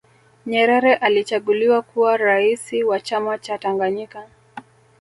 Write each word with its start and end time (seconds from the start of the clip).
nyerere 0.45 0.95
alichaguliwa 0.95 1.81
kuwa 1.81 2.17
raisi 2.17 2.83
wa 2.83 2.99
chama 2.99 3.37
cha 3.37 3.57
tanganyika 3.57 4.27